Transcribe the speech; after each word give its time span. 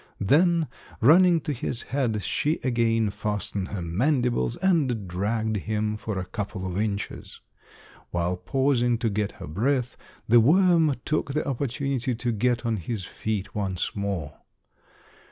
Then 0.19 0.67
running 0.99 1.41
to 1.41 1.53
his 1.53 1.83
head 1.83 2.23
she 2.23 2.57
again 2.63 3.11
fastened 3.11 3.67
her 3.67 3.83
mandibles 3.83 4.55
and 4.55 5.07
dragged 5.07 5.55
him 5.57 5.95
for 5.95 6.17
a 6.17 6.25
couple 6.25 6.65
of 6.65 6.81
inches. 6.81 7.39
While 8.09 8.37
pausing 8.37 8.97
to 8.97 9.11
get 9.11 9.33
her 9.33 9.45
breath, 9.45 9.97
the 10.27 10.39
worm 10.39 10.95
took 11.05 11.35
the 11.35 11.47
opportunity 11.47 12.15
to 12.15 12.31
get 12.31 12.65
on 12.65 12.77
his 12.77 13.05
feet 13.05 13.53
once 13.53 13.95
more. 13.95 14.33